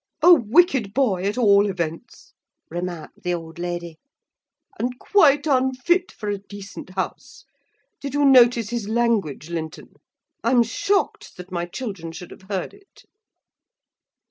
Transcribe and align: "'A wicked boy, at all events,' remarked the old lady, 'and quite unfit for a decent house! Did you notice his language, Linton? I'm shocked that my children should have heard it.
"'A 0.23 0.33
wicked 0.33 0.95
boy, 0.95 1.21
at 1.21 1.37
all 1.37 1.69
events,' 1.69 2.33
remarked 2.71 3.21
the 3.21 3.35
old 3.35 3.59
lady, 3.59 3.99
'and 4.79 4.97
quite 4.97 5.45
unfit 5.45 6.11
for 6.11 6.27
a 6.27 6.39
decent 6.39 6.95
house! 6.95 7.45
Did 7.99 8.15
you 8.15 8.25
notice 8.25 8.71
his 8.71 8.89
language, 8.89 9.51
Linton? 9.51 9.93
I'm 10.43 10.63
shocked 10.63 11.37
that 11.37 11.51
my 11.51 11.67
children 11.67 12.11
should 12.13 12.31
have 12.31 12.49
heard 12.49 12.73
it. 12.73 13.03